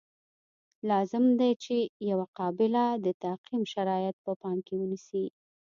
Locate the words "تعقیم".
3.23-3.63